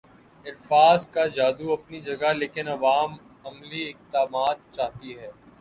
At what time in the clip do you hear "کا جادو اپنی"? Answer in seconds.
1.07-1.99